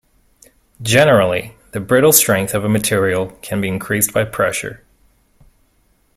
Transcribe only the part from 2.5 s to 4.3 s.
of a material can be increased by